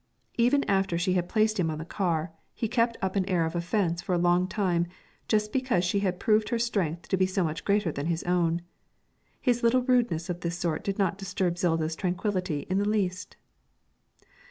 Even 0.35 0.63
after 0.63 0.97
she 0.97 1.13
had 1.13 1.29
placed 1.29 1.59
him 1.59 1.69
on 1.69 1.77
the 1.77 1.85
car, 1.85 2.31
he 2.55 2.67
kept 2.67 2.97
up 3.03 3.15
an 3.15 3.23
air 3.29 3.45
of 3.45 3.55
offence 3.55 4.01
for 4.01 4.15
a 4.15 4.17
long 4.17 4.47
time 4.47 4.87
just 5.27 5.53
because 5.53 5.85
she 5.85 5.99
had 5.99 6.19
proved 6.19 6.49
her 6.49 6.57
strength 6.57 7.07
to 7.07 7.17
be 7.17 7.27
so 7.27 7.43
much 7.43 7.63
greater 7.63 7.91
than 7.91 8.07
his 8.07 8.23
own. 8.23 8.63
His 9.39 9.61
little 9.61 9.83
rudenesses 9.83 10.31
of 10.31 10.39
this 10.39 10.57
sort 10.57 10.83
did 10.83 10.97
not 10.97 11.19
disturb 11.19 11.59
Zilda's 11.59 11.95
tranquillity 11.95 12.65
in 12.67 12.79
the 12.79 12.89
least. 12.89 13.37